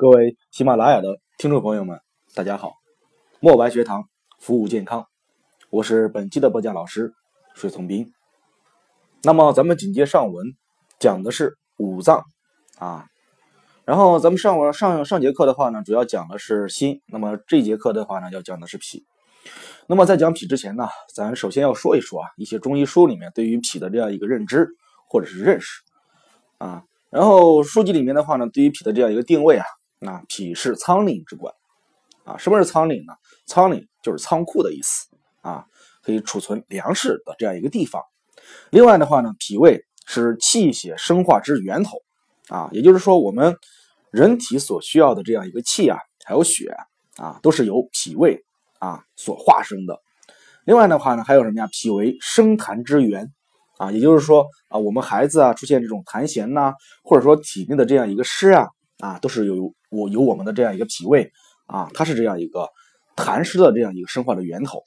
[0.00, 2.00] 各位喜马拉雅的听众朋友们，
[2.34, 2.72] 大家好！
[3.38, 5.04] 墨白学堂服务健康，
[5.68, 7.12] 我是本期的播讲老师
[7.54, 8.10] 水从斌。
[9.22, 10.46] 那么咱们紧接上文
[10.98, 12.24] 讲的是五脏
[12.78, 13.08] 啊，
[13.84, 19.04] 然后咱们上文上上节课的话呢，主要讲的是心，那么这节课的话呢，要讲的是脾。
[19.86, 24.66] 那么在讲脾之前呢，咱首先要说一说啊，一些中医书里面对于脾的这样一个认知
[25.10, 25.82] 或者是认识
[26.56, 29.66] 啊，然后书籍里面的话呢，对于脾的这样一个定位啊。
[30.02, 31.54] 那脾是仓廪之官，
[32.24, 33.12] 啊，什么是仓廪呢？
[33.46, 35.06] 仓廪就是仓库的意思
[35.42, 35.66] 啊，
[36.02, 38.02] 可以储存粮食的这样一个地方。
[38.70, 41.98] 另外的话呢，脾胃是气血生化之源头
[42.48, 43.54] 啊，也就是说，我们
[44.10, 46.74] 人体所需要的这样一个气啊，还有血
[47.16, 48.42] 啊，都是由脾胃
[48.78, 50.00] 啊所化生的。
[50.64, 51.68] 另外的话呢，还有什么呀？
[51.70, 53.30] 脾为生痰之源
[53.76, 56.72] 啊，也就是说啊，我们孩子啊出现这种痰涎呐，
[57.04, 58.66] 或者说体内的这样一个湿啊
[59.00, 61.30] 啊，都是有我有我们的这样一个脾胃
[61.66, 62.68] 啊，它是这样一个
[63.16, 64.82] 痰湿的这样一个生化的源头。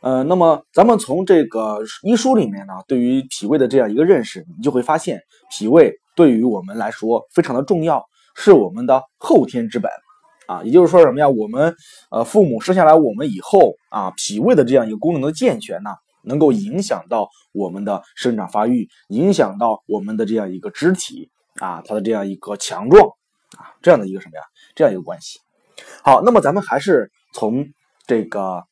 [0.00, 8.02] 呃，那么咱们从这个医书里面呢，对于脾胃的这样一个认识，你就会发现，脾胃对于我们来说非常的重要，
[8.34, 9.90] 是我们的后天之本
[10.46, 10.62] 啊。
[10.62, 11.28] 也就是说什么呀？
[11.28, 11.76] 我们
[12.10, 15.90] 呃父母生下来我们以后啊，脾胃的这样一个功能的健全呢，
[16.24, 21.30] 能够影响到我们的生长发育，影响到我们的这样一个肢体
[21.60, 23.08] 啊，它的这样一个强壮。
[23.58, 24.42] 啊，这样的一个什么呀？
[24.76, 25.40] 这样一个关系。
[26.04, 27.66] 好，那么咱们还是从
[28.06, 28.62] 这个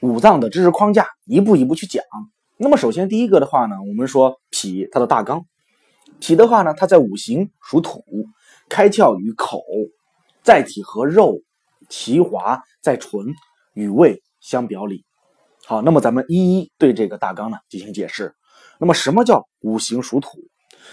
[0.00, 2.02] 五脏的知识框架一步一步去讲。
[2.56, 5.46] 那么首先第一个的话呢，我们说脾它的大纲。
[6.18, 8.02] 脾的话呢，它在五行属土，
[8.68, 9.62] 开窍于口，
[10.42, 11.40] 在体和肉，
[11.88, 13.32] 其华在唇，
[13.74, 15.04] 与胃相表里。
[15.66, 18.34] 好，那么咱们一一对这个大纲呢进行解释。
[18.80, 20.30] 那么什么叫五行属土？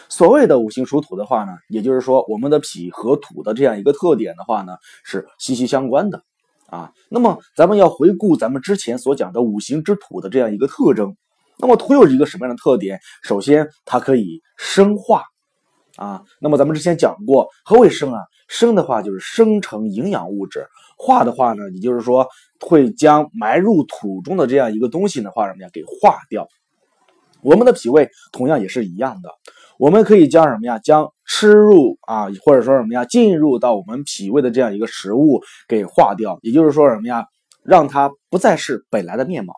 [0.09, 6.23] 所谓的五行属土的话呢，也就是说我们的脾和土的这样一个特点的话呢，是息息相关的
[6.67, 6.91] 啊。
[7.09, 11.15] 那么咱们要回顾咱们之前所讲的五行之土的这样一个特征。
[11.57, 12.99] 那么土有一个什么样的特点？
[13.23, 15.23] 首先它可以生化
[15.95, 16.21] 啊。
[16.39, 18.19] 那么咱们之前讲过，何为生啊？
[18.47, 22.27] 生的话就是生成营养物质，化的话呢，也就是说
[22.59, 26.47] 会将埋入土中的这样一个东西的话什么呀给化掉。
[27.41, 29.29] 我们的脾胃同样也是一样的。
[29.77, 30.79] 我们可以将什么呀？
[30.79, 37.25] 将吃入啊，或者说什么呀，进入到我们脾胃的这样一个食物给化掉，也就是说什么呀，
[37.63, 39.53] 让它不再是本来的面貌。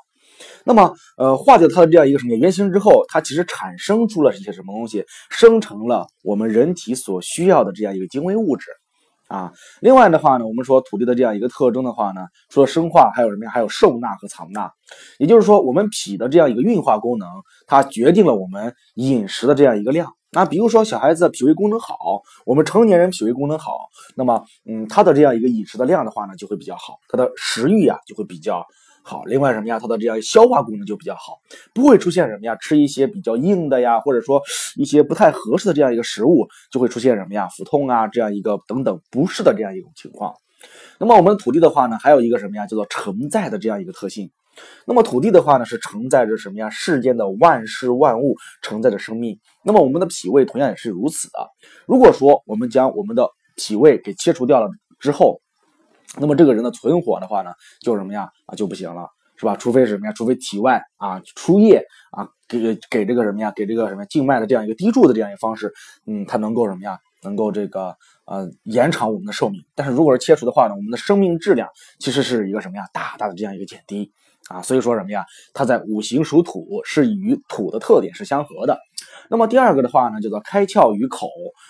[0.64, 8.68] 那么，呃，化掉它的这样一个什么原型之后，它其实产生出了一些什么东西，生成了我们人体所需要的这样一个精微物质。
[9.28, 9.52] 啊，
[9.82, 13.52] 另外的话呢，我们说土地的这样一个特征的话呢，除了生化，还有什么呀？
[13.52, 14.72] 还有受纳和藏纳，
[15.20, 17.28] 也就是说，我们脾的这样一个运化功能，
[17.66, 20.14] 它决定了我们饮食的这样一个量。
[20.32, 21.96] 那比如说小孩子脾胃功能好，
[22.46, 23.74] 我们成年人脾胃功能好，
[24.16, 28.66] 那么，嗯，他的这样一个饮食的量的话呢，就会比较好，他的食欲啊就会比较。
[29.10, 29.80] 好，另外什么呀？
[29.80, 31.40] 它的这样消化功能就比较好，
[31.74, 32.58] 不会出现什么呀？
[32.60, 34.42] 吃一些比较硬的呀，或者说
[34.76, 37.48] 一些不太合适的这样一个食物，就会出现什么呀？
[37.48, 40.34] 腹痛啊，这样一个等等不适的这样一种情况。
[41.00, 42.68] 那么我们土地的话呢，还有一个什么呀？
[42.68, 44.30] 叫做承载的这样一个特性。
[44.86, 46.70] 那么土地的话呢，是承载着什么呀？
[46.70, 49.40] 世间的万事万物，承载着生命。
[49.64, 51.48] 那么我们的脾胃同样也是如此的。
[51.86, 54.70] 如果说我们将我们的脾胃给切除掉了
[55.00, 55.40] 之后，
[56.20, 57.52] 那么这个人的存活的话呢，
[57.82, 59.56] 就什么呀啊就不行了，是吧？
[59.56, 60.14] 除非是什么呀？
[60.14, 63.52] 除非体外啊输液啊，给给这个什么呀？
[63.56, 65.74] 给这个什么静脉的这样一个滴注的这样一个方式，
[66.06, 66.98] 嗯，它能够什么呀？
[67.24, 69.66] 能够这个呃延长我们的寿命。
[69.76, 71.68] 但是如果是切除的话呢，我们的生命质量
[72.00, 72.86] 其实是一个什么呀？
[72.94, 74.14] 大大的这样一个减低
[74.50, 74.62] 啊。
[74.62, 75.26] 所以说什么呀？
[75.54, 78.78] 它在五行属土，是与土的特点是相合的。
[79.30, 81.28] 那么第二个的话呢，叫做开窍于口。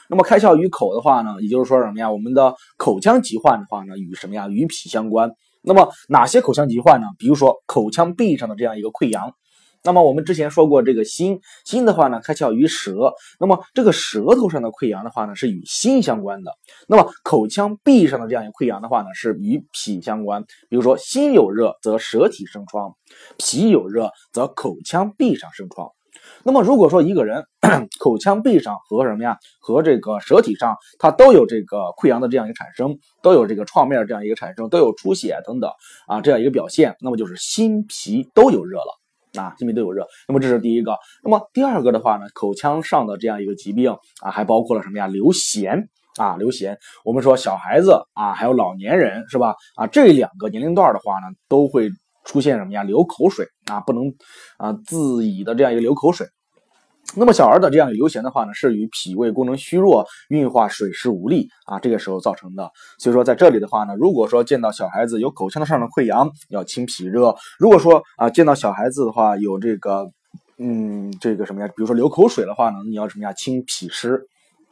[0.09, 2.11] 那么开窍于口的话呢，也就是说什么呀？
[2.11, 4.47] 我们的口腔疾患的话呢，与什么呀？
[4.47, 5.31] 与脾相关。
[5.63, 7.07] 那么哪些口腔疾患呢？
[7.17, 9.33] 比如说口腔壁上的这样一个溃疡。
[9.83, 13.13] 那么我们之前说过，这个心心的话呢，开窍于舌。
[13.39, 16.51] 那么这个舌头上的溃疡的话呢，是与心相关的。
[16.87, 20.43] 那么口腔壁上的这样一个溃疡的话呢，是与脾相关。
[20.69, 22.95] 比如说心有热则舌体生疮，
[23.37, 25.89] 脾有热则口腔壁上生疮。
[26.43, 27.45] 那么，如果说一个人
[27.99, 35.71] 口腔壁上和什么呀，和这个舌体上，它都有这个溃疡的这样一个产生，都有这个创面这样一个产生，都有出血等等
[36.07, 38.99] 啊，这样一个表现，那么就是心脾都有热了
[39.37, 40.05] 啊，心脾都有热。
[40.27, 40.95] 那么这是第一个。
[41.23, 43.91] 那么第二个的话呢，口腔上的这样一个疾病
[44.21, 45.07] 啊，还包括了什么呀？
[45.07, 45.87] 流涎
[46.17, 46.75] 啊，流涎。
[47.05, 49.55] 我们说小孩子啊，还有老年人是吧？
[49.75, 51.89] 啊，这两个年龄段的话呢，都会。
[52.29, 52.83] 出现什么呀？
[52.83, 54.13] 流口水啊，不能
[54.57, 56.27] 啊自已的这样一个流口水。
[57.15, 62.69] 那么小儿的这样流涎的话呢，是与脾胃功能虚弱、运化水湿无力啊，这个时候造成的。
[62.99, 70.11] 所以说在这里的话呢，如果说见到小孩子有口腔的上的溃疡，要清脾热；如果说啊见到小孩子的话有这个
[70.59, 74.21] 嗯这个什么呀，比如说流口水的话呢，你要什么呀清脾湿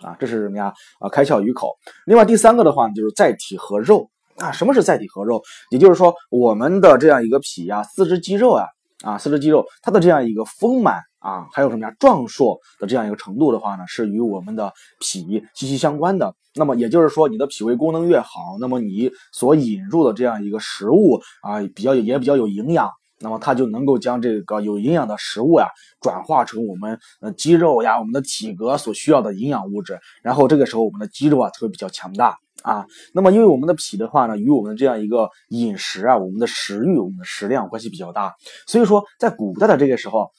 [0.01, 1.73] 啊，这是什么呀啊开窍于口。
[2.05, 5.41] 另外第三个的话呢，就是载体和肉啊，什么是载体和肉？
[5.71, 8.65] 也就是说我们的这样一个脾呀、四肢肌肉啊
[9.03, 11.01] 啊四肢肌肉它的这样一个丰满。
[11.25, 11.91] 啊，还有什么呀？
[11.99, 15.25] 壮硕的这样一个程度的话呢，是与我们的脾
[15.55, 16.35] 息息相关的。
[16.53, 25.67] 那么也就是说，你的脾胃功能越好，那么你所引入的这样一个食物啊，比较也比较有营养，那么它就能够将这个有营养的食物呀，
[25.99, 29.99] 转化成我们呃肌肉呀、我们的体格所需要的营养物质。
[30.21, 32.85] 然后这个时候，我们的肌肉啊，会比较强大啊。
[33.13, 38.35] 那么因为我们的脾的话呢，与我们的这样一个饮食啊，我们的食欲、我们的食量关系比较大。
[38.67, 40.29] 所以说，在古代的这个时候。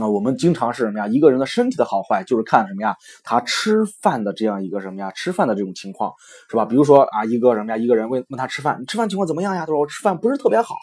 [0.00, 1.06] 啊，我们经常是什么呀？
[1.06, 2.96] 一个人的身体的好坏，就是看什么呀？
[3.22, 5.10] 他吃饭的这样一个什么呀？
[5.10, 6.10] 吃饭的这种情况，
[6.48, 6.64] 是吧？
[6.64, 7.76] 比如说啊，一个什么呀？
[7.76, 9.60] 一个人问问他吃饭，你吃饭情况怎么样呀？
[9.60, 10.74] 他说我吃饭不是特别好。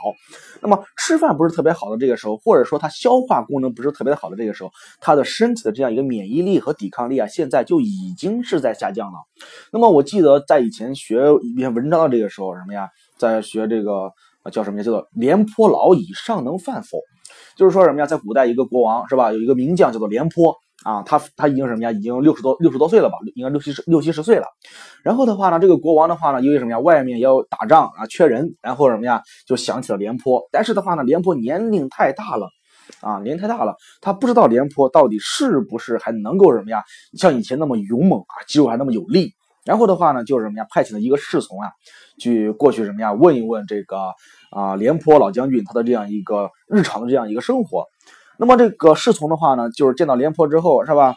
[0.61, 4.69] 那么吃饭不是特别好的这个时候，或者说他消化功能不是特别好的这个时候，
[5.01, 9.17] 他的身体的这样一个免疫力和抵抗力啊，现在就已经是在下降了。
[9.73, 12.88] 那么我记得在以前学一篇文章的这个时候，什么呀？
[13.17, 14.11] 在学这个
[14.51, 14.83] 叫什么呀？
[14.83, 17.00] 叫做廉颇老矣，尚能饭否？
[17.59, 24.45] 就是说什么呀，在古代一个国王是吧，有一个名将叫做廉颇啊，他他已经什么呀，已经六十多六十多岁了吧，应该六七十六七十岁了。
[25.03, 30.41] 然后的话呢，这个国王的话呢，因为什么呀，外面要打仗啊，缺人，然后什么呀，就想起了廉颇。
[30.53, 32.47] 但是的话呢，廉颇年龄太大了
[33.01, 36.81] 啊，年龄太大了，他不知道廉颇到底是不是还能够什么呀，
[37.17, 39.33] 像以前那么勇猛啊，肌肉还那么有力。
[39.65, 41.69] 然后的话呢，就是什么呀，派遣了一个侍从啊，
[42.19, 44.13] 去过去什么呀，问一问这个。
[44.51, 47.86] 啊，廉颇老将军他的这样一个日常的这样一个生活，
[48.39, 51.16] 那么这个侍从的话呢，就是见到廉颇之后是吧？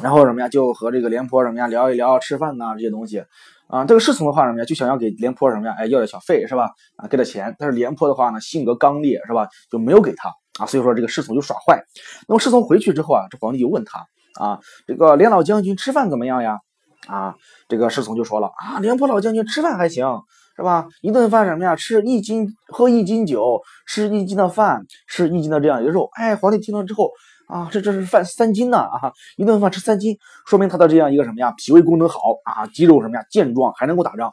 [0.00, 3.24] 然后什么呀，就和这个廉颇什么呀聊一聊吃饭呐这些东西
[3.66, 3.84] 啊。
[3.84, 6.70] 这个侍从的话什么呀，就想要给廉颇什么呀，哎要点小费是吧？
[6.94, 7.56] 啊，给点钱。
[7.58, 9.48] 但是廉颇的话呢，性格刚烈是吧？
[9.68, 10.28] 就没有给他
[10.60, 10.66] 啊。
[10.66, 11.82] 所以说这个侍从就耍坏。
[12.28, 14.06] 那么侍从回去之后啊，这皇帝就问他
[14.40, 16.60] 啊，这个廉老将军吃饭怎么样呀？
[17.08, 17.34] 啊，
[17.68, 20.06] 这个侍从就说了啊，廉颇老将军吃饭还行。
[20.54, 20.86] 是吧？
[21.00, 21.74] 一顿饭什么呀？
[21.74, 26.10] 吃一斤，喝一斤酒，吃一斤的饭，吃一斤的这样一个肉。
[26.12, 27.10] 哎，皇帝听了之后
[27.48, 29.10] 啊，这这是饭三斤呢啊！
[29.38, 30.14] 一顿饭吃三斤，
[30.46, 31.54] 说明他的这样一个什么呀？
[31.56, 33.24] 脾胃功能好啊，肌肉什么呀？
[33.30, 34.30] 健壮，还能够打仗。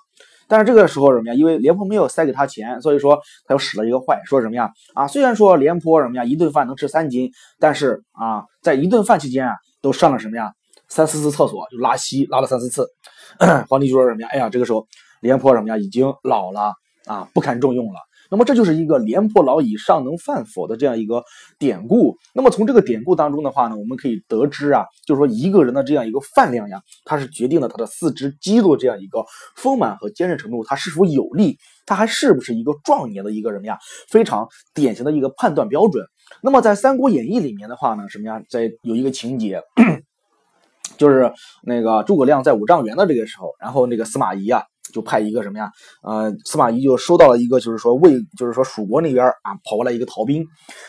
[0.49, 1.33] 但是这个时候什么呀？
[1.33, 3.17] 因为廉颇没有塞给他钱，所以说
[3.47, 4.69] 他又使了一个坏，说什么呀？
[4.95, 7.31] 啊，虽然说廉颇什么呀，一顿饭能吃三斤，
[7.61, 10.51] 但是啊，在一顿饭期间啊，都上了什么呀？
[10.89, 12.87] 三四次厕所，就拉稀拉了三四次。
[13.69, 14.27] 皇帝就说什么呀？
[14.31, 14.85] 哎呀，这个时候。
[15.21, 15.77] 廉颇什么呀？
[15.77, 16.73] 已经老了
[17.05, 17.99] 啊，不堪重用了。
[18.31, 21.21] 那么这就是一个“廉颇老矣，尚能饭否”的这样一个
[21.57, 22.15] 典故。
[22.33, 29.25] 那么从这个典故当中的话呢，我们可以得知啊，就是说一个人的这样一个饭量呀，它是决定了他的四肢肌肉这样一个
[29.57, 33.77] 丰满和坚韧程度，他是否有力，他还是不是一个壮年的一个人呀？
[34.09, 36.05] 非常典型的一个判断标准。
[36.41, 38.41] 那么在《三国演义》里面的话呢，什么呀？
[38.49, 39.61] 在有一个情节，
[40.99, 44.61] 就是那个诸葛亮在五丈原的这个时候，然后那个司马懿啊。
[44.91, 45.69] 就派一个什么呀？
[46.01, 50.43] 呃，司马懿就收到了一个，就是说魏，就是说蜀国那边啊跑过来一个逃兵，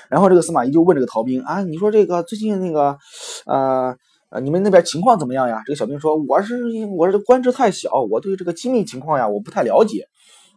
[0.09, 2.97] 然后这个司马懿就问这个逃兵啊，你说这个最近那个，
[3.45, 3.95] 呃，
[4.43, 5.61] 你们那边情况怎么样呀？
[5.67, 6.65] 这个小兵说，我是
[6.97, 10.07] 我是官职太小，我对这个机密情况呀我不太了解。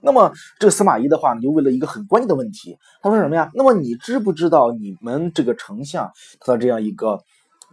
[0.02, 3.52] 那么这个司马懿的话呢，就问了一个很关键的问题，他说什么呀？
[3.56, 7.20] 那么你知不知道你们这个丞相他的这样一个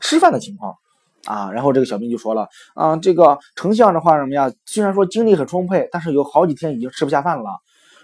[0.01, 0.75] 吃饭的情况？
[1.25, 4.53] 啊，然后这个小兵就说了，啊，这个丞相的话什么呀？
[4.67, 7.45] 虽然说精力很充沛，但是有好几天已经吃不下饭了。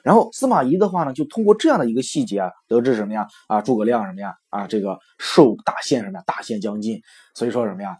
[0.02, 3.26] 然后司马懿的话呢，就通过这样的一个细节，得知什么呀？
[3.48, 4.34] 啊，诸葛亮什么呀？
[4.50, 6.24] 啊，这个受大限什么呀？
[6.26, 7.00] 大限将近，
[7.34, 7.98] 所以说什么呀？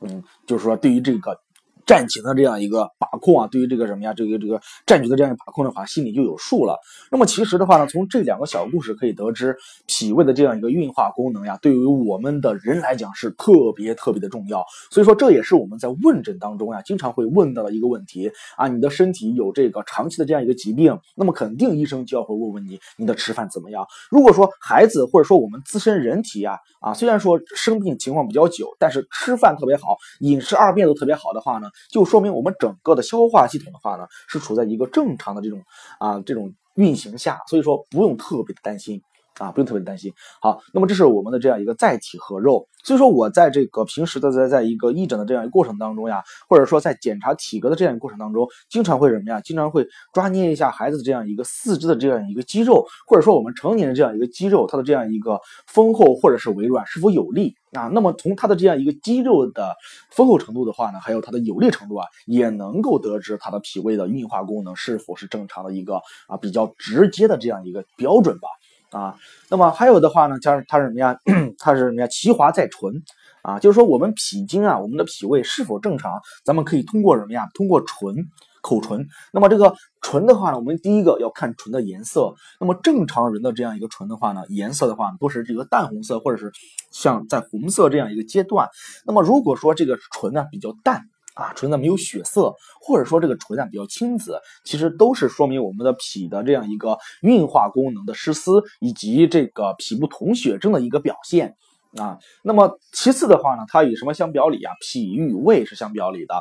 [0.00, 1.40] 嗯，就是说对于这个。
[1.86, 6.78] 战情的这样一个把控啊，对于这个什么呀，这个这个战局的这样一个把控的话，心里就有数了。
[7.10, 14.64] 那么其实的话呢，从这两个小故事可以得知，脾胃的这样一个运化功能呀，对于我们的人来讲是特别特别的重要。
[14.90, 18.68] 所以说，这也是我们在问诊当中呀，经常会问到的一个问题啊。
[18.68, 23.86] 你的身体有这个长期的这样一个疾病，那么肯定医生就要会问问你，你的吃饭怎么样？
[24.10, 31.68] 如果说孩子或者说我们自身人体呀，啊，虽然说生病情况比较久，但是吃饭特别好，饮食二便都特别好的话呢？
[31.90, 35.62] 就说明我们整个的消化系统的话呢，是处在一个正常的这种
[35.98, 39.02] 啊这种运行下，所以说不用特别的担心。
[39.38, 40.12] 啊，不用特别担心。
[40.40, 42.68] 好，那么这是我们的这样一个载体和肉。
[42.84, 49.40] 所以说我在这个平时的在在一个义诊的这样一个过程当中呀，或者说在检查体格的这样一个过程当中，经常会什么呀？
[49.40, 57.88] 经常会抓捏一下孩子的这样一个四肢的这样一个肌肉，或者说我们成年人这样一个肌肉，它的这样一个丰厚或者是微软是否有力啊？
[57.92, 59.74] 那么从它的这样一个肌肉的
[60.10, 68.48] 丰厚程度的话呢，还有它的有力程度啊，也能够得知它的脾胃的运化功能是否是正常的一个啊比较直接的这样一个标准吧。
[68.94, 69.16] 啊，
[69.50, 71.18] 那么还有的话呢，它它是什么呀？
[71.58, 72.06] 它是什么呀？
[72.12, 73.02] 其华在唇
[73.42, 77.48] 啊，就是说我们脾经啊，我们的脾胃是否正常，咱们可以通过什么呀？
[77.54, 78.14] 通过唇、
[78.62, 79.04] 口唇。
[79.32, 82.32] 那么这个唇的话呢，我们第一个要看唇的颜色。
[82.60, 86.52] 那么正常人的这样一个唇的话呢，颜色的话都是这个淡红色，或者是
[86.92, 88.68] 像在红色这样一个阶段。
[89.04, 91.02] 那么如果说这个唇呢比较淡。
[91.34, 101.56] 啊，唇色没有血色，或者说这个唇啊比较青紫，其实都是说明我们的脾的这样一个运化功能的失司，以及这个脾不统血症的一个表现
[101.98, 102.18] 啊。
[102.42, 104.72] 那么其次的话呢，它与什么相表里啊？
[104.80, 106.34] 脾与胃是相表里的。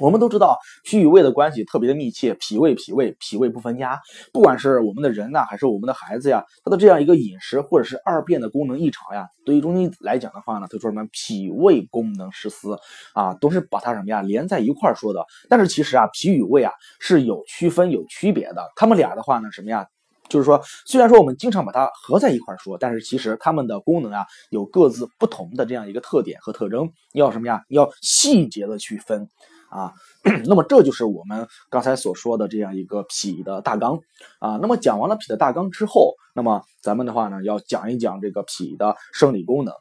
[0.00, 4.00] 我们都知道脾与胃的关系特别的密切，脾胃脾胃脾胃不分家。
[4.32, 12.76] 不管是我们的人呐，还是我们的孩子呀，他的这样一个饮食或者是二便的功能异常呀，对于中医来讲的话呢，他说什么脾胃功能失司
[13.14, 15.24] 啊，都是把它什么呀连在一块儿说的。
[15.48, 18.64] 但是其实啊，脾与胃啊是有区分有区别的。
[18.74, 19.86] 他们俩的话呢，什么呀，
[20.28, 27.62] 就是说虽然说我们经常把它合在一块儿说，但是其实它们的功能啊有各自不同的这样一个特点和特征，要什么呀？
[27.68, 29.28] 要细节的区分。
[29.74, 29.92] 啊，
[30.46, 33.98] 那么这就是我们刚才所说的这样一个脾的大纲
[34.38, 34.56] 啊。
[34.62, 39.74] 那么讲完了脾的大纲之后，那么咱们的话呢，要讲一讲这个脾的生理功能。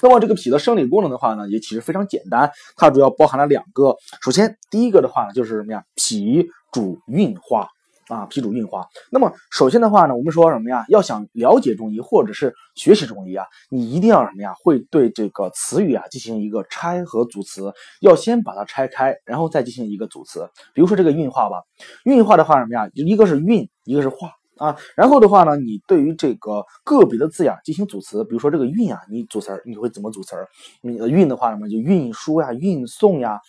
[0.00, 3.96] 那么这个脾的生理功能的话呢，也其实非常简单，它主要包含了两个。
[4.20, 5.84] 首先，第一个的话呢，就是什么呀？
[5.94, 7.68] 脾主运化。
[8.08, 8.86] 啊，脾主运化。
[9.10, 10.84] 那么首先的话呢，我们说什么呀？
[10.88, 14.54] 要想了解中医或者是学习中医啊，你一定要什么呀？
[14.62, 20.48] 会对这个词语啊进行一个拆和组词，要先把它拆开，然后再进行一个组词。
[20.74, 21.62] 比如说这个运化吧，
[22.04, 22.90] 运化的话什么呀？
[22.94, 24.76] 一个是运，一个是化啊。
[24.96, 30.48] 然后的话呢，你对于这个个别的字呀进行组词，比如说这个运啊，你组词儿你会怎么组词儿？
[30.82, 33.40] 你运的话什么就运输呀、运送呀。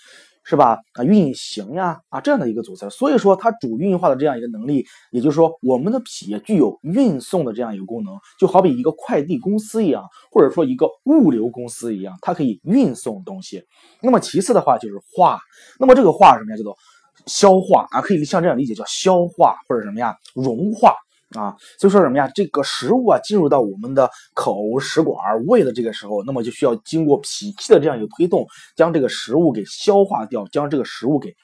[0.45, 0.77] 是吧？
[0.93, 13.63] 啊，运行呀，啊，这样的一个组词，所以说它主运化的这样一个能力，也就是说，我们的脾具有运送的这样一个功能，就好比一个快递公司一样，或者说一个物流公司一样，它可以运送东西。
[14.01, 15.39] 那么其次的话就是化，
[15.79, 16.57] 那么这个化什么呀？
[16.57, 16.77] 叫做
[17.25, 20.15] 消化啊，可以像这样理解，叫消化或者什么呀？
[20.35, 20.93] 融化。
[21.35, 22.29] 啊，所以说什么呀？
[22.33, 31.35] 这个食物啊，进入到我们的口、食管、胃的这个时候，那么就需要经过脾气的这样一个推动，将这个食物给消化掉，将这个食物给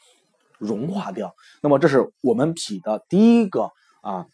[0.58, 1.34] 融化掉。
[1.62, 4.26] 那么这是我们脾的第一个啊。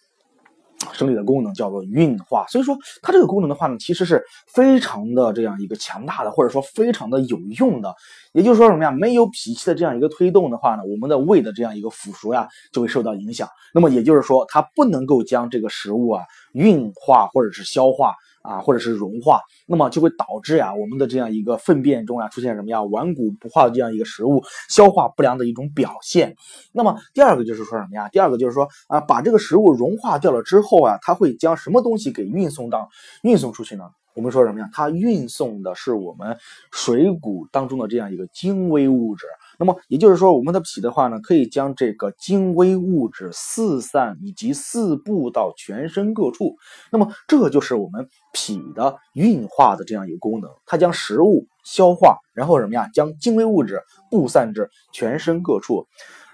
[0.94, 7.94] 生理的功能叫做运化，所以说它这个功能的话呢，其实是非常的这样一个强大的，或者说非常的有用的。
[8.34, 8.92] 也就是说什么呀？
[8.92, 13.48] 没有脾气的这样一个推动的话呢，我们的胃的这样一个腐熟呀，就会受到影响。
[13.74, 16.24] 那么也就是说，它不能够将这个食物啊
[16.54, 18.14] 运化或者是消化。
[18.46, 26.36] 啊，或者是融化，那么就会导致呀，我们的这样一个粪便中啊出现什么呀顽固不化的这样一个食物消化不良的一种表现。
[26.72, 28.08] 那么第二个就是说什么呀？
[28.10, 32.88] 第二个就是说啊，把这个食物融化掉了之后啊，它会将什么东西给运送到
[33.24, 33.86] 运送出去呢？
[34.16, 34.70] 我们说什么呀？
[34.74, 36.38] 它运送的是我们
[36.72, 39.26] 水谷当中的这样一个精微物质。
[39.60, 46.56] 那么也就是说，我们的脾的话呢，可以将这个精微物质四散以及四布到全身各处。
[46.92, 55.86] 那么这就是我们脾的运化的这样一个功能，它将食物消化，然后什么呀，将精微物质布散至全身各处。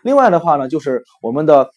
[0.04, 1.70] 另外的话呢，就是我们的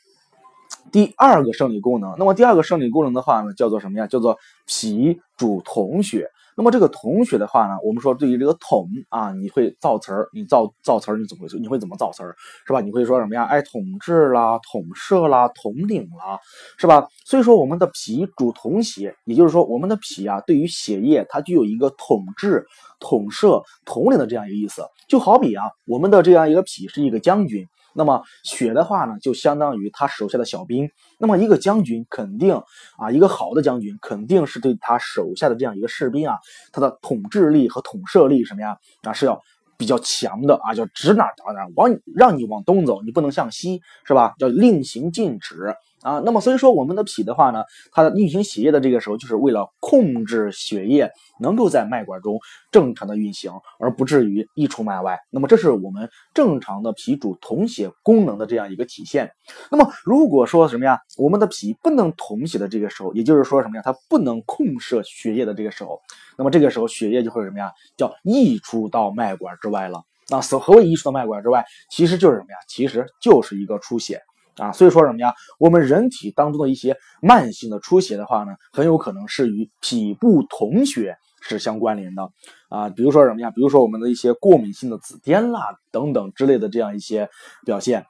[0.95, 2.15] 第二个生理功能。
[2.17, 4.07] 那么第二个生理功能的话呢，叫做什么呀？
[4.07, 6.31] 叫做脾主统血。
[6.57, 11.59] 那么这个统血的话呢，我们说对于这个统啊，你会造词儿，你造造词儿，你怎么回事？
[11.59, 12.81] 你会怎么造词儿，是吧？
[12.81, 13.43] 你会说什么呀？
[13.43, 16.39] 哎，统治啦，统摄啦，统领啦，
[16.79, 17.09] 是吧？
[17.25, 22.65] 所以说我们的脾主统血，也就是说我们的脾啊，对于血液它具有一个统治、
[23.01, 24.83] 统摄、统领的这样一个意思。
[25.09, 27.67] 就好比啊，我们的这样一个脾是一个将军。
[27.95, 30.91] 那么血的话呢，就相当于他手下的小兵。
[31.19, 32.61] 那么一个将军肯定
[32.99, 36.37] 啊，一个好的将军肯定是对他手下的这样一个士兵啊，
[36.73, 39.41] 他的统治力和统摄力什么呀啊是要
[39.77, 44.35] 比较强的啊，叫指哪打哪，往让你往东走，你不能向西，是吧？
[44.39, 45.75] 叫令行禁止
[46.05, 52.39] 啊，那么所以说我们的脾的话呢，它运行血液的这个时候，就是为了控制血液能够在脉管中
[52.71, 55.19] 正常的运行，而不至于溢出脉外。
[55.31, 59.33] 那么这是我们正常的脾主统血功能的这样一个体现。
[59.71, 65.99] 那么如果说什么呀，我们的脾不能统血的这个时候，也就是说什么呀，它不能控摄血液的这个时候，
[66.37, 70.03] 那么这个时候血液就会什么呀，叫溢出到脉管之外了。
[70.29, 72.57] 那所何谓溢出到脉管之外，其实就是什么呀？
[72.69, 74.21] 其实就是一个出血。
[74.57, 75.35] 啊，所以说什么呀？
[75.59, 82.31] 我们人体当中的一些慢性的出血的话呢，很有可能是与脾部统血是相关联的
[82.69, 82.89] 啊。
[82.89, 83.51] 比如说什么呀？
[83.51, 87.29] 比如说我们的一些过敏性的紫癜啦等等之类的这样一些
[87.65, 88.07] 表现，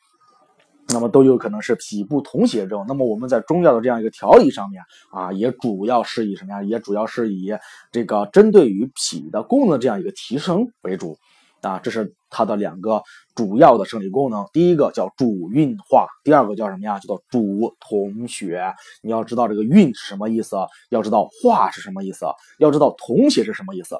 [0.89, 2.85] 那么都有可能是脾部统血症。
[2.87, 4.83] 那么我们在中药的这样一个调理上面
[5.13, 6.63] 啊，也主要是以什么呀？
[6.63, 7.53] 也主要是以
[7.91, 11.17] 这个针对于脾的功能这样一个提升为主。
[11.67, 13.03] 啊，这是它的两个
[13.35, 16.99] 主要的生理功能，第一个叫主运化，第二个叫什么呀？
[16.99, 18.75] 叫做主统血。
[19.03, 20.57] 你要知道这个运是什么意思，
[20.91, 22.27] 要知道化是什么意思，
[22.59, 23.97] 要知道统血是什么意思。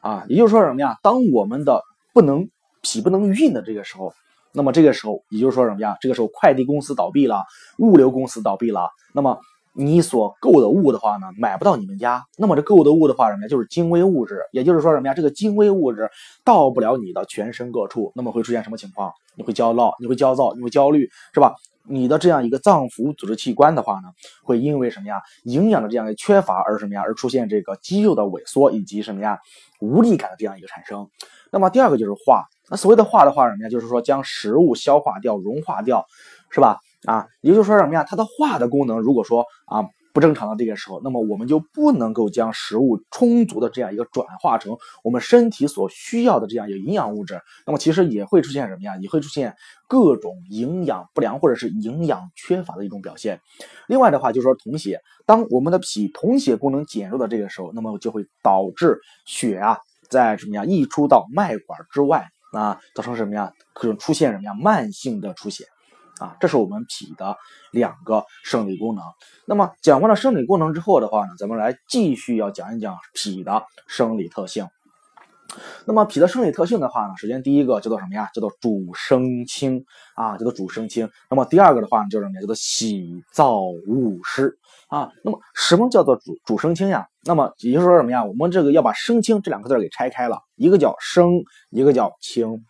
[0.00, 0.96] 啊，也就是说什么呀？
[1.02, 1.82] 当我们的
[2.14, 2.48] 不能
[2.82, 4.12] 脾不能运的这个时候，
[4.52, 5.96] 那么这个时候也就是说什么呀？
[6.00, 7.44] 这个时候快递公司倒闭了，
[7.78, 9.38] 物流公司倒闭了，那么。
[9.72, 12.24] 你所购的物的话呢，买不到你们家。
[12.36, 13.48] 那么这购的物的话，什么呀？
[13.48, 14.40] 就是精微物质。
[14.52, 15.14] 也就是说什么呀？
[15.14, 16.10] 这个精微物质
[16.44, 19.12] 到不了你的全身各处，那么会出现什么情况？
[19.36, 21.54] 你会焦躁，你会焦躁，你会焦虑，是吧？
[21.84, 24.08] 你的这样一个脏腑组织器官的话呢，
[24.44, 25.22] 会因为什么呀？
[25.44, 27.02] 营养的这样一个缺乏而什么呀？
[27.02, 29.38] 而出现这个肌肉的萎缩以及什么呀？
[29.80, 31.08] 无力感的这样一个产生。
[31.50, 32.44] 那么第二个就是化。
[32.68, 33.68] 那所谓的化的话，什么呀？
[33.68, 36.06] 就是说将食物消化掉、融化掉，
[36.50, 36.78] 是吧？
[37.06, 38.04] 啊，也就是说什么呀？
[38.04, 48.96] 它的化的功能，如果说啊不正常的这个时候，那么我们就不能够将食物充足的这样一个转化成我们身体所需要的这样一个营养物质，那么其实也会出现什么呀？
[48.96, 49.54] 也会出现
[49.88, 53.40] 各种营养不良或者是营养缺乏的一种表现。
[53.86, 59.78] 另外的话，就是说统血，当我们的脾同血功能减弱的这个时候，那么就会导致血啊
[60.08, 63.52] 在什么呀溢出到脉管之外啊，造成什么呀？
[63.74, 65.66] 可能出现什么呀慢性的出血。
[66.20, 67.36] 啊，这是我们脾的
[67.72, 69.02] 两个生理功能。
[69.46, 74.68] 那么讲完了生理功能之后的话呢，咱们来继续要讲一讲脾的生理特性。
[75.84, 78.28] 那么脾的生理特性的话呢，首先第一个叫做什么呀？
[78.34, 79.82] 叫做主生清
[80.14, 81.10] 啊，叫做主生清。
[81.30, 82.40] 那么第二个的话呢，叫什么呀？
[82.42, 84.56] 叫做喜燥恶湿
[84.88, 85.10] 啊。
[85.24, 87.08] 那么什么叫做主主生清呀？
[87.24, 88.22] 那么也就是说什么呀？
[88.22, 92.64] 我们这个要把生清这两个字给拆开了，一个叫生，一个叫清。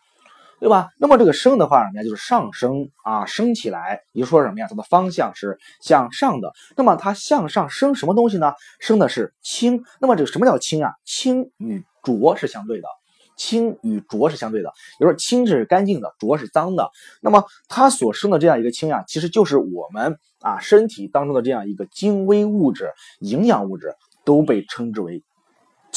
[0.61, 0.91] 对吧？
[0.99, 2.05] 那么这个升的话，什么呀？
[2.05, 4.03] 就是上升啊，升起来。
[4.13, 4.67] 也就说什么呀？
[4.69, 6.53] 它的方向是向上的。
[6.77, 8.53] 那么它向上升什么东西呢？
[8.79, 9.83] 升的是清。
[10.01, 10.93] 那么这个什么叫清啊？
[11.05, 12.89] 清与浊是相对的，
[13.37, 14.71] 清与浊是相对的。
[14.99, 16.91] 比如说清是干净的，浊是脏的。
[17.23, 25.25] 那么它所生的这样一个清啊，其实就是我们啊身体当中的这样一个精微物质、营养物质都被称之为。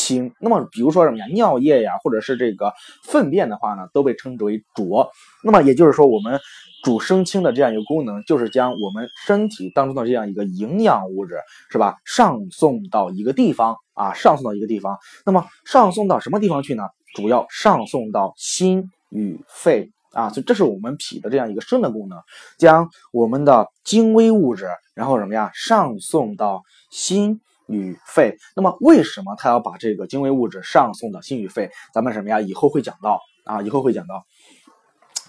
[0.03, 2.73] 清，那么比如说什么呀，尿液呀，或者是这个
[3.05, 5.09] 粪便的话呢，都被称之为浊。
[5.45, 6.41] 那么也就是说，我们
[6.83, 11.37] 主生清的这样一个功能，就是将我们身体当中的这样一个营养物质，
[11.71, 14.97] 是吧，上送到一个地方啊，上送到一个地方。
[15.25, 16.83] 那么上送到什么地方去呢？
[17.15, 22.19] 主要上送到心与肺啊，所以这是我们脾的这样一个生的功能，
[22.57, 26.61] 将我们的精微物质，然后什么呀，上送到
[26.91, 27.39] 心。
[27.67, 31.69] 与肺，那么为什么他要把这个精微物质上送到心与肺？
[31.93, 32.41] 咱们什么呀？
[32.41, 34.26] 以后会讲到啊，以后会讲到，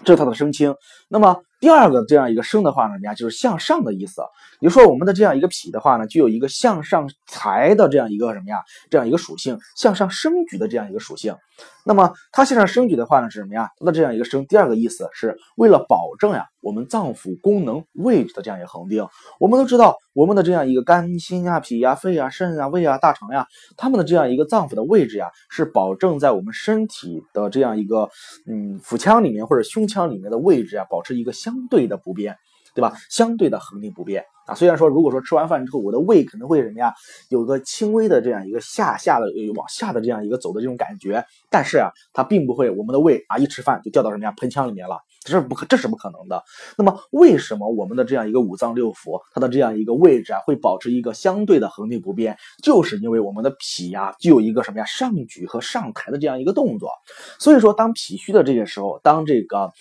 [0.03, 0.75] 这是它的升清。
[1.07, 1.41] 那么。
[1.65, 4.21] 第二个这样一个升的话呢，人家就是向上的意思。
[4.59, 8.59] 比如说我们的这样一个脾的话呢，就有一个向上抬的这样一个什么呀？
[8.91, 11.35] 这样一个属性，向上升举的这样一个属性。
[11.83, 13.71] 那么它向上升举的话呢是什么呀？
[13.79, 19.07] 它的这样一个升，第二个意思是为了保证呀我们脏腑功能位置的这样一个恒定。
[19.39, 28.07] 我们都知道我们的这样一个肝、心呀、脾呀、肺呀、肾呀、胃呀、大肠呀，它们的这样一个脏腑的位置呀，是保证在我们身体的这样一个
[28.45, 31.54] 嗯腹腔里面或者胸腔里面的位置啊，保持一个相。
[31.55, 32.35] 相对的不变，
[32.73, 32.93] 对吧？
[33.09, 34.53] 相对的恒定不变啊。
[34.53, 36.93] 虽然说，如果说吃完饭之后，我的胃可能会什么呀，
[37.29, 46.43] 有个轻微的这样一个下下的往下的这样一个走的这种感觉，但是啊，它并不会我们的胃啊一吃饭就掉到什么呀盆腔里面了，这是不可，这是不可能的。
[46.77, 52.37] 那么，为什么我们的这样一个五脏六腑，它的这样一个位置啊，会保持一个相对的恒定不变？
[52.63, 56.91] 就是因为我们的脾呀，具有一个什么呀，上举和上抬的这样一个动作。
[57.39, 59.73] 所以说，当脾虚的这个时候，当这个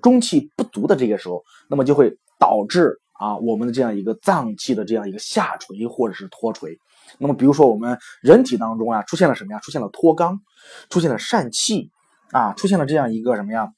[0.00, 6.78] 中气不足的这个时候，那么就会导致啊我们的这样一个脏器的这样一个下垂或者是脱垂。
[7.18, 9.58] 那么比如说我们人体当中啊出现了什么呀？
[9.58, 10.38] 出现了脱肛，
[10.88, 11.90] 出现了疝气
[12.30, 13.68] 啊，出现了这样一个什么呀？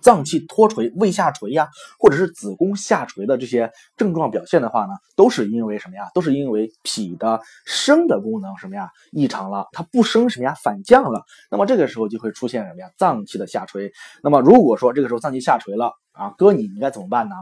[0.00, 1.68] 脏器脱垂、胃下垂呀，
[1.98, 6.10] 或者是子宫下垂的这些症状表现的话呢，都是因为什么呀？
[6.14, 11.24] 都是因为脾的升的功能什么呀异常了，它不升什么呀反降了。
[11.50, 12.90] 那么这个时候就会出现什么呀？
[12.96, 13.92] 脏器的下垂。
[14.22, 17.34] 那么如果说这个时候脏器下垂了啊，哥你应该怎么办呢？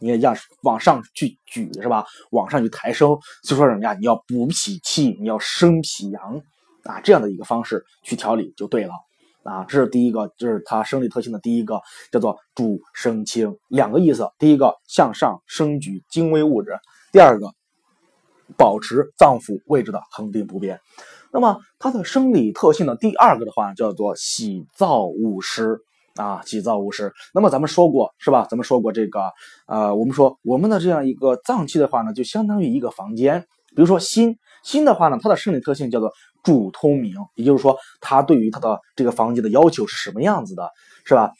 [0.00, 2.04] 你也要往上去举是吧？
[2.30, 3.94] 往上去抬升，就说什么呀？
[3.94, 6.42] 你要补脾气，你要升脾阳
[6.82, 8.92] 啊，这样的一个方式去调理就对了
[9.44, 9.64] 啊。
[9.68, 11.80] 这是第一个，就是它生理特性的第一个，
[12.10, 14.28] 叫做主升清，两个意思。
[14.38, 16.76] 第一个向上升举精微物质，
[17.12, 17.52] 第二个
[18.56, 20.80] 保持脏腑位置的恒定不变。
[21.32, 25.78] 那么它的生理特性的第二个的话叫做喜燥恶湿。
[26.16, 27.12] 啊，喜燥勿湿。
[27.34, 28.46] 那么咱们说过是吧？
[28.48, 29.32] 咱们说过这个，
[29.66, 33.40] 呃，我们说我们的这样一个脏器的话呢，就相当于一个房间。
[33.74, 36.12] 比如说心，心的话呢，它的生理特性叫做
[36.44, 40.70] 主通明，也就是说，它对于它的这个房间的要求是什么样子的，
[41.04, 41.32] 是吧？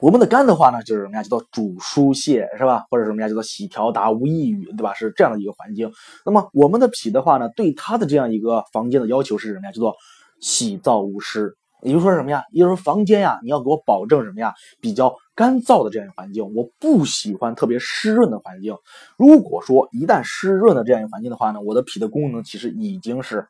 [0.00, 1.22] 我们的肝的话呢，就是什么呀？
[1.22, 2.84] 叫做主疏泄，是吧？
[2.90, 3.28] 或者什么呀？
[3.28, 4.92] 叫做喜调达无抑郁，对吧？
[4.94, 5.92] 是这样的一个环境。
[6.24, 9.72] 那么我们的脾的话呢，对它的这样一个房间的要求是什么呀？
[9.72, 9.94] 叫做
[10.40, 11.56] 喜燥无湿。
[11.82, 12.44] 也就是说什么呀？
[12.52, 14.54] 也就是说房间呀，你要给我保证什么呀？
[14.80, 18.76] 比较干燥的这样一个环境，我不喜欢特别湿润的环境。
[19.16, 23.46] 如果说一旦湿润的这样一个环境的话呢，我的脾的功能其实已经是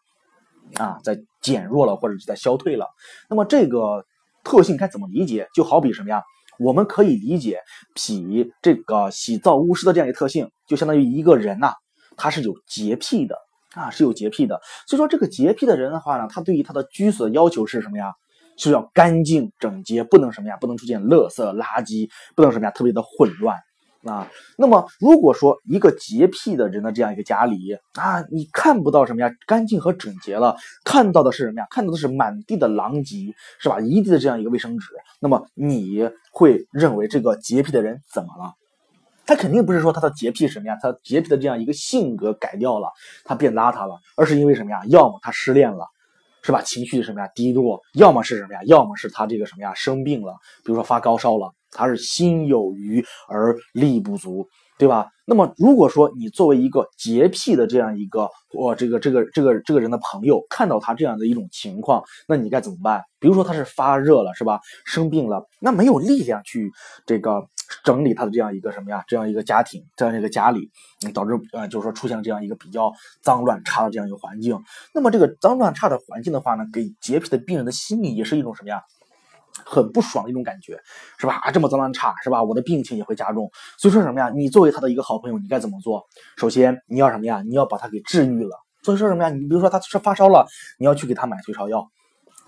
[0.76, 2.86] 啊在减弱了，或者是在消退了。
[3.28, 4.04] 那么这个
[4.44, 5.48] 特性该怎么理解？
[5.54, 6.22] 就好比什么呀？
[6.58, 7.60] 我们可以理解
[7.94, 11.72] 脾这个喜燥恶湿的这样一个特性，就相当于一个人呐，
[12.16, 13.36] 他是有洁癖的。
[13.72, 18.12] 啊，是有洁癖的，所以说这个洁癖的人的话呢，他对于他的居所的要求是什么呀？
[18.56, 20.56] 是要干净整洁，不能什么呀？
[20.56, 22.72] 不能出现垃圾垃圾，不能什么呀？
[22.72, 23.56] 特别的混乱
[24.04, 24.30] 啊。
[24.56, 29.30] 那么如果说一个洁癖的人的这样一个家里啊，你看不到什么呀？
[29.46, 31.66] 干净和整洁了，看到的是什么呀？
[31.70, 33.80] 看到的是满地的狼藉，是吧？
[33.80, 34.88] 一地的这样一个卫生纸，
[35.20, 38.54] 那么你会认为这个洁癖的人怎么了？
[39.26, 42.88] 他肯定不是说他的洁癖什么呀，他洁癖的这样一个性格改掉了，
[43.24, 44.82] 他变邋遢了，而是因为什么呀？
[44.88, 45.86] 要么他失恋了，
[46.42, 46.62] 是吧？
[46.62, 48.60] 情绪什么呀低落，要么是什么呀？
[48.66, 54.48] 要么是他这个什么呀生病了，比如说发高烧了，他是心有余而力不足。
[54.80, 55.08] 对吧？
[55.26, 63.02] 那么如果说你作为一个洁癖的这样一个我这个这个这个这个人的朋友，看到他这样的一种情况，那你该怎么办？
[63.18, 64.58] 比如说他是发热了，是吧？
[64.86, 66.72] 生病了，那没有力量去
[67.04, 67.46] 这个
[67.84, 69.04] 整理他的这样一个什么呀？
[69.06, 70.70] 这样一个家庭，这样一个家里，
[71.12, 72.90] 导致呃，就是说出现了这样一个比较
[73.22, 74.58] 脏乱差的这样一个环境。
[74.94, 78.80] 那么这个脏乱差的环境的话呢，给洁癖的病人的心理也是一种什么呀？
[79.64, 80.80] 很不爽的一种感觉，
[81.18, 81.40] 是吧？
[81.42, 82.42] 啊，这么脏乱差，是吧？
[82.42, 83.50] 我的病情也会加重。
[83.78, 84.30] 所以说什么呀？
[84.34, 86.04] 你作为他的一个好朋友，你该怎么做？
[86.36, 87.42] 首先你要什么呀？
[87.46, 88.56] 你要把他给治愈了。
[88.82, 89.30] 所以说什么呀？
[89.30, 90.46] 你比如说他是发烧了，
[90.78, 91.86] 你要去给他买退烧药，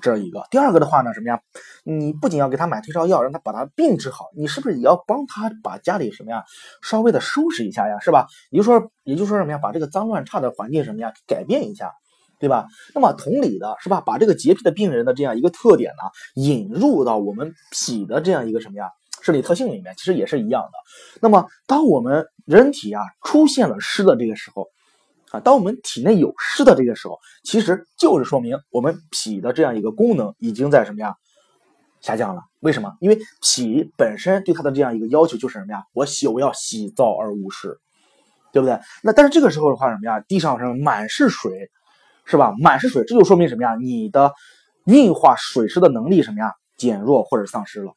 [0.01, 0.47] 这一个。
[0.51, 1.41] 第二个的话呢，什么呀？
[1.85, 6.43] 你不仅要给他买退烧药，让他把他病治好，你是不是也要帮他把家里什么呀，
[6.81, 8.27] 稍微的收拾一下呀，是吧？
[8.51, 9.59] 也就说，也就说什么呀？
[9.59, 11.93] 把这个脏乱差的环境什么呀，改变一下。
[12.43, 12.67] 对吧？
[12.93, 14.01] 那么同理的是吧？
[14.01, 20.73] 把这个洁癖的病人的这样一个特点呢，引入到我们脾的这样一个什么呀生理特性里面，其实也是一样的。
[21.21, 24.67] 那么当我们人体啊出现了湿的这个时候，
[25.31, 31.15] 啊，当我们体内有湿的这个时候，其实就是说明我们脾的这样一个功能已经在什么呀
[32.01, 32.43] 下降了。
[32.59, 32.93] 为什么？
[32.99, 35.85] 因为脾本身对它的这样一个要求就是什么呀？
[35.93, 37.79] 我喜我要喜燥而无湿，
[38.53, 38.81] 对不对？
[39.05, 40.19] 那但是这个时候的话什么呀？
[40.27, 41.71] 地上是满是水。
[42.25, 42.55] 是吧？
[42.61, 43.75] 满是水，这就说明什么呀？
[43.75, 44.33] 你的
[44.85, 46.53] 运化水湿的能力什么呀？
[46.77, 47.93] 减弱或者丧失了。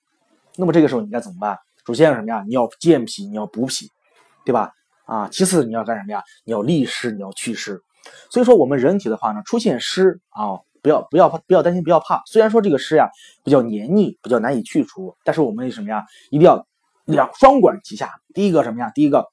[0.56, 1.58] 那么这个时候你该怎么办？
[1.86, 2.44] 首先什么呀？
[2.48, 3.90] 你要健脾，你要补脾，
[4.46, 4.72] 对吧？
[5.06, 6.24] 啊，其次你要干什么呀？
[6.44, 7.82] 你要利湿，你要祛湿。
[8.30, 12.22] 所以说我们人体的话呢，出现湿啊，不要不要怕，不要担心，不要怕。
[12.26, 13.10] 虽然说这个湿呀
[13.44, 16.06] 比较黏腻，比较难以去除，但是我们什么呀？
[16.30, 16.66] 一定要
[17.06, 18.12] 两双管齐下。
[18.34, 18.92] 第一个什么呀？
[18.94, 19.26] 第一个。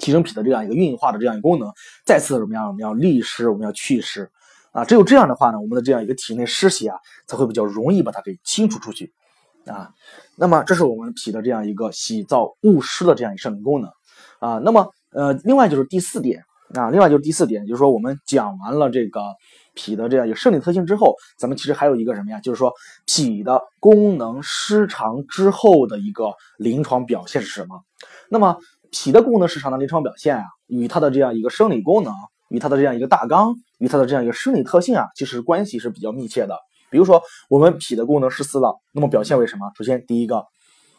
[0.00, 1.70] 提升脾的这样一个运化的这样一个功能，
[2.04, 2.66] 再次怎么样？
[2.66, 4.30] 我们要利湿，我们要祛湿
[4.72, 4.84] 啊！
[4.84, 9.12] 只有这样的话呢，我们的这样一个体内湿邪啊，才会比较容易把它给清除出去
[9.66, 9.90] 啊。
[10.36, 13.90] 那么，这是我们脾的这样一个喜燥恶湿的这样一个生理功能
[14.40, 14.58] 啊。
[14.64, 16.42] 那么，呃，另外就是第四点
[16.74, 19.20] 啊，另外就是第四点，就是说我们讲完了这个
[19.74, 22.40] 脾的这样一个生理特性之后，咱们其实还有一个什么呀？
[22.40, 22.72] 就是说
[23.06, 27.80] 脾的功能失常之后的一个临床表现是什么？
[28.28, 28.58] 那么。
[28.94, 32.14] 脾的功能失常的临床表现啊，与它的这样一个生理功能，
[32.48, 36.56] 与它的这样一个大纲，与它的这样一个生理特性啊，其实关系是比较密切的。
[36.90, 39.68] 比如说，我们脾的功能失司了，那么表现为什么？
[39.76, 40.46] 首先，第一个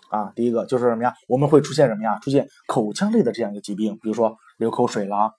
[0.09, 1.13] 啊，第一个就是什么呀？
[1.29, 2.19] 我们会出现什么呀？
[2.19, 5.31] 出现口腔类的这样一个疾病，比如说流口水啦，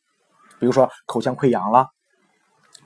[0.58, 1.88] 比如说口腔溃疡啦，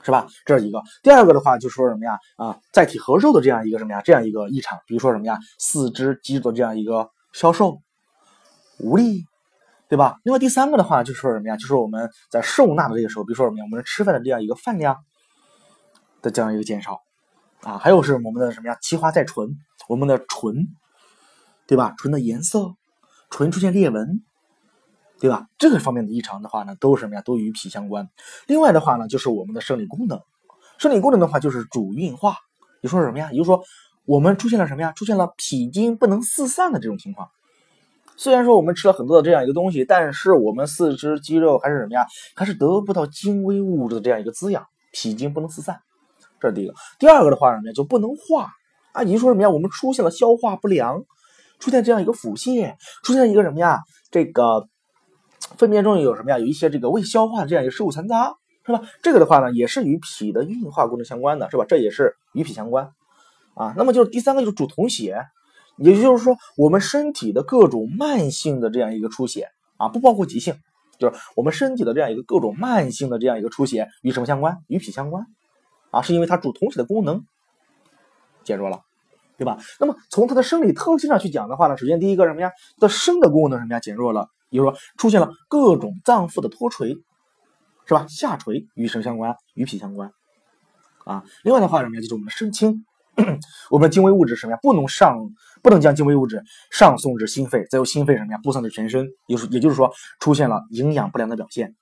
[0.03, 0.27] 是吧？
[0.45, 0.81] 这是一个。
[1.01, 2.19] 第二个的话就说什么呀？
[2.35, 4.01] 啊，载体和肉的这样一个什么呀？
[4.03, 5.39] 这样一个异常，比如说什么呀？
[5.57, 7.77] 四肢肌肉的这样一个消瘦、
[8.79, 9.23] 无力，
[9.91, 10.21] 对吧？
[10.23, 11.57] 另外第三个的话就是说什么呀？
[11.57, 13.65] 就是我们在受纳的这个时候，比如说什么呀？
[13.69, 14.95] 我们吃饭的这样一个饭量
[16.21, 17.01] 的这样一个减少
[17.59, 18.77] 啊，还有是我们的什么呀？
[18.81, 19.57] 奇花在唇，
[19.89, 20.69] 我们的唇，
[21.67, 21.93] 对吧？
[21.97, 22.75] 唇的颜色，
[23.29, 24.23] 唇出现裂纹。
[25.19, 25.47] 对吧？
[25.57, 27.21] 这个方面的异常的话呢，都是什么呀？
[27.21, 28.09] 都与脾相关。
[28.47, 30.21] 另外的话呢，就是我们的生理功能。
[30.77, 32.37] 生理功能的话，就是主运化。
[32.81, 33.29] 你说什么呀？
[33.31, 33.61] 也就是说，
[34.05, 34.93] 我们出现了什么呀？
[34.93, 37.29] 出现了脾经不能四散的这种情况。
[38.21, 42.05] 虽然说我们吃了很多的这样一个东西，但是我们四肢肌肉还是什么呀？
[42.35, 45.79] 还是得不到精微物质的这样一个滋养，脾经不能四散。
[46.39, 46.73] 这是第一个。
[46.99, 47.73] 第二个的话什么呀？
[47.73, 48.51] 就不能化
[48.93, 49.01] 啊？
[49.01, 49.49] 你说什么呀？
[49.49, 51.03] 我们出现了消化不良，
[51.57, 53.79] 出现这样一个腹泻，出现一个什么呀？
[54.11, 54.67] 这个。
[55.57, 56.37] 粪便中有什么呀？
[56.37, 58.35] 有一些这个未消化的这样一个食物残渣，
[58.67, 58.83] 是吧？
[59.01, 61.65] 这个的话呢，也是与脾的运化功能相关的，是吧？
[61.67, 62.91] 这也是与脾相关
[63.55, 63.73] 啊。
[63.75, 65.25] 那么就是第三个就是主统血，
[65.81, 70.55] 也就是说我们身体的各种慢性的这样一个出血啊，不包括急性，
[70.99, 74.57] 就是我们身体的这样一个各种慢性的这样一个出血与什么相关？
[74.67, 75.25] 与脾相关
[75.89, 77.25] 啊，是因为它主统血的功能
[78.43, 78.81] 减弱了，
[79.37, 79.57] 对吧？
[79.79, 82.51] 那么从它的生理特性上去讲的话呢，首先第一个什么呀？
[82.79, 83.79] 的生的功能什么呀？
[83.79, 84.27] 减弱了。
[84.49, 86.95] 比如说出现了各种脏腑的脱垂，
[87.85, 88.05] 是吧？
[88.07, 89.35] 下垂与什么相关？
[89.53, 90.11] 与脾相关
[91.05, 91.23] 啊。
[91.43, 92.01] 另外的话什么呀？
[92.01, 92.85] 就是我们的肾清，
[93.69, 94.59] 我们的精微物质什么呀？
[94.61, 95.17] 不能上，
[95.61, 98.39] 不能将精微物质上送至心肺，再由心肺什么呀？
[98.43, 99.07] 布散至全身。
[99.27, 101.75] 也是，也就是说出现了营养不良的表现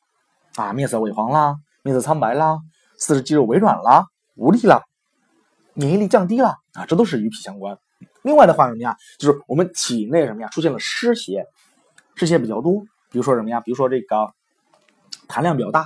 [0.55, 2.59] 啊，面色萎黄啦，面色苍白啦，
[2.97, 4.81] 四肢肌肉萎软啦，无力啦，
[5.73, 7.77] 免疫力降低了啊，这都是与脾相关。
[8.23, 8.95] 另外的话什么呀？
[9.17, 10.49] 就是我们体内什么呀？
[10.49, 11.45] 出现了湿邪。
[12.15, 13.61] 湿邪比较多，比如说什么呀？
[13.61, 14.33] 比如说这个
[15.29, 15.85] 痰量比较大，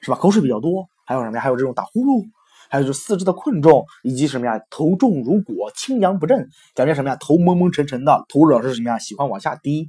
[0.00, 0.16] 是吧？
[0.16, 1.42] 口水比较多，还有什么呀？
[1.42, 2.24] 还有这种打呼噜，
[2.68, 4.60] 还有就是四肢的困重，以及什么呀？
[4.70, 7.16] 头重如裹，轻阳不振，感觉什么呀？
[7.16, 8.98] 头蒙蒙沉沉的，头老是什么呀？
[8.98, 9.88] 喜欢往下低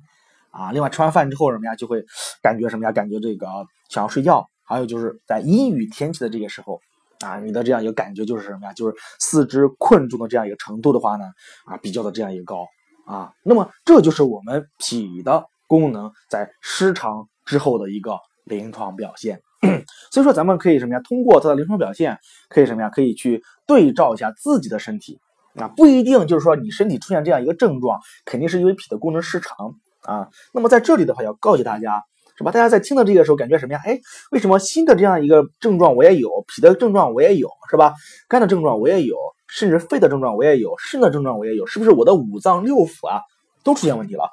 [0.51, 0.71] 啊。
[0.71, 1.75] 另外吃完饭之后什么呀？
[1.75, 2.03] 就会
[2.41, 2.91] 感觉什么呀？
[2.91, 3.47] 感觉这个
[3.89, 4.47] 想要睡觉。
[4.63, 6.79] 还有就是在阴雨天气的这个时候
[7.19, 8.73] 啊，你的这样一个感觉就是什么呀？
[8.73, 11.25] 就是四肢困重的这样一个程度的话呢，
[11.65, 12.65] 啊，比较的这样一个高
[13.05, 13.31] 啊。
[13.43, 15.45] 那么这就是我们脾的。
[15.69, 19.41] 功能在失常之后的一个临床表现，
[20.12, 21.01] 所以说咱们可以什么呀？
[21.08, 22.17] 通过它的临床表现，
[22.49, 22.89] 可以什么呀？
[22.89, 25.19] 可以去对照一下自己的身体
[25.56, 30.30] 啊，不一定就是说你身体出现这样一个症状，肯定是因为脾的功能失常啊。
[30.53, 32.03] 那么在这里的话，要告诫大家，
[32.38, 32.51] 是吧？
[32.51, 33.82] 大家在听到这个时候，感觉什么呀？
[33.84, 33.99] 哎，
[34.32, 37.93] 为什么新的这样一个症状我也有，脾的症状我也有，是吧？
[38.27, 43.21] 肝的症状我也有，甚至肺的症状我也有，肾的症状我也有，是不是我的五脏六腑啊
[43.63, 44.30] 都出现问题了？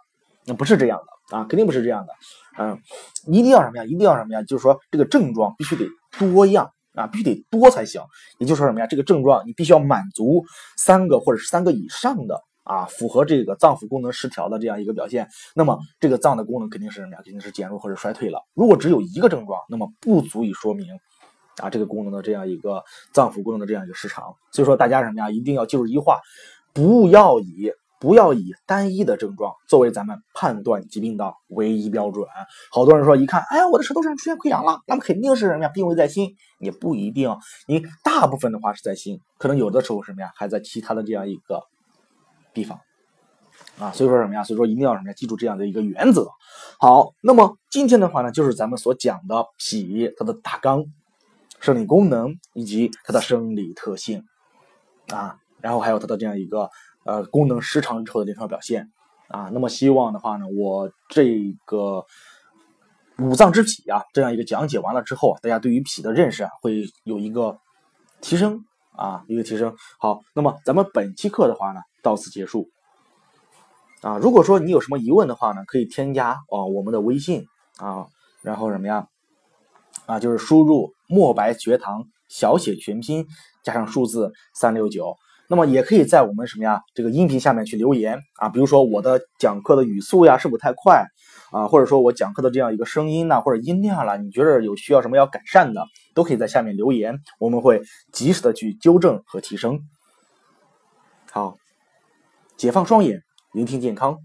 [0.46, 1.14] 那不是这样的。
[1.30, 2.12] 啊，肯定不是这样的，
[2.56, 2.78] 嗯，
[3.26, 3.84] 一定要什么呀？
[3.84, 4.42] 一定要什么呀？
[4.42, 5.86] 就是说这个症状必须得
[6.18, 8.00] 多样啊，必须得多才行。
[8.38, 8.86] 也就是说什么呀？
[8.86, 10.44] 这个症状你必须要满足
[10.76, 15.28] 三个或者是三个以上的啊，符合这个脏腑功能失调的这样一个表现。
[15.54, 17.18] 那么这个脏的功能肯定是什么呀？
[17.24, 18.40] 肯定是减弱或者衰退了。
[18.54, 20.86] 如果只有一个症状，那么不足以说明
[21.56, 24.32] 啊这个功能的这样一个脏腑功能的这样一个失常。
[24.52, 25.30] 所以说大家什么呀？
[25.30, 26.20] 一定要记住一句话，
[26.72, 27.72] 不要以。
[28.04, 32.28] 不要以单一的症状作为咱们判断疾病的唯一标准。
[32.70, 35.70] 好多人说，一看，哎呀，我的舌头上出现溃疡了，那么肯定是什么呀？
[35.70, 37.34] 病危在心，也不一定。
[37.66, 41.62] 你大部分的话是在心，可能有的时候什么呀，还在其他的这样一个
[42.52, 42.78] 地方
[43.78, 43.90] 啊。
[43.92, 44.44] 所以说什么呀？
[44.44, 45.14] 所以说一定要什么呀？
[45.14, 46.28] 记住这样的一个原则。
[46.78, 50.84] 好，那么今天的话呢，就是咱们所讲的脾它的大纲、
[51.58, 54.24] 生理功能以及它的生理特性
[55.08, 56.68] 啊，然后还有它的这样一个。
[57.06, 58.90] 呃，功能失常之后的临床表现
[59.28, 62.02] 啊，那么希望的话呢，我这个
[63.18, 67.58] 五脏之脾啊，这样一个讲解完了之后，大家对于脾的认识啊，会有一个
[68.22, 68.64] 提升
[68.96, 69.76] 啊，一个提升。
[69.98, 72.70] 好，那么咱们本期课的话呢，到此结束
[74.00, 74.16] 啊。
[74.16, 77.44] 如果说你有什么疑问的话呢，可以添加啊我们的微信
[77.76, 78.06] 啊，
[78.40, 79.06] 然后什么呀
[80.06, 83.26] 啊，就是输入墨白学堂小写全拼
[83.62, 85.14] 加上数字三六九。
[85.48, 91.04] 那么也可以在我们什么呀这个音频下面去留言啊，比如说我的讲课的语速呀是否太快
[91.52, 99.80] 啊，或者说我讲课的这样一个声音呐或者音量了，你觉得有需要什么要改善的，都可以在下面留言，我们会及时的去纠正和提升。
[101.30, 101.56] 好，
[102.56, 104.18] 解放双眼，聆听健康，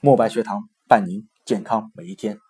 [0.00, 2.47] 墨白学堂伴您健康每一天。